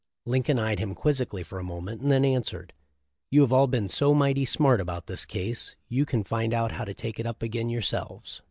Lincoln 0.25 0.57
eyed 0.57 0.79
him 0.79 0.95
quizzically 0.95 1.45
a 1.51 1.61
moment, 1.61 2.01
and 2.01 2.09
then 2.09 2.25
answered, 2.25 2.73
"You 3.29 3.41
have 3.41 3.53
all 3.53 3.67
been 3.67 3.87
so 3.87 4.15
'mighty 4.15 4.45
smart 4.45 4.81
about 4.81 5.05
this 5.05 5.25
case 5.25 5.75
you 5.89 6.07
can 6.07 6.23
find 6.23 6.55
out 6.55 6.71
how 6.71 6.85
to 6.85 6.93
take 6.95 7.19
it 7.19 7.27
up 7.27 7.43
again 7.43 7.69
yourselves." 7.69 8.39